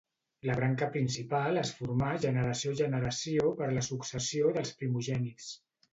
[0.49, 5.53] La branca principal es formà generació a generació per la successió dels primogènits.